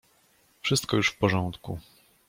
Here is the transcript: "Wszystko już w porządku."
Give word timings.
"Wszystko 0.61 0.97
już 0.97 1.09
w 1.11 1.17
porządku." 1.17 1.79